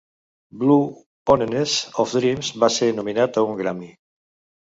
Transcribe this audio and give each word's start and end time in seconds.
"Blue 0.61 0.85
Oneness 1.33 1.75
of 2.03 2.13
Dreams" 2.19 2.49
va 2.63 2.71
ser 2.77 2.89
nominat 3.01 3.37
a 3.37 3.45
un 3.51 3.59
Grammy. 3.61 3.91